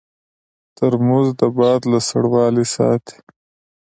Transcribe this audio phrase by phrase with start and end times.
[0.77, 3.17] ترموز د باد له سړوالي ساتي.